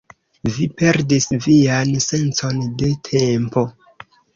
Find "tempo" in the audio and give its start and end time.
3.15-3.71